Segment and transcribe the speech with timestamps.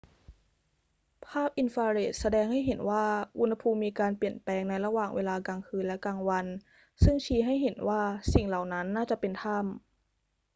[1.25, 3.05] ภาพอินฟราเรดแสดงให้เห็นว่า
[3.39, 6.45] อุณหภูมิมีการเปลี่ยนแปลงในระหว่างเวลากลางคืนและกลางวัน
[7.03, 8.01] ซึ่งชี้ให้เห็นว่า
[8.33, 9.81] สิ่งเหล่านั้นน่าจะเป็นถ้ำ